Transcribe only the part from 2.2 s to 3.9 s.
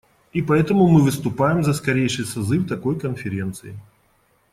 созыв такой конференции.